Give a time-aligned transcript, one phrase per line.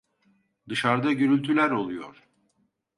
[0.69, 2.23] Dışarda gürültüler oluyor.